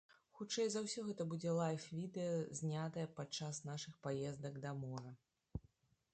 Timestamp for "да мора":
4.67-5.15